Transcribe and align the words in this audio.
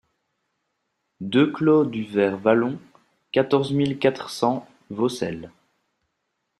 deux 1.19 1.51
clos 1.51 1.85
du 1.85 2.05
Vert 2.05 2.37
Vallon, 2.39 2.79
quatorze 3.31 3.71
mille 3.71 3.99
quatre 3.99 4.31
cents 4.31 4.67
Vaucelles 4.89 5.51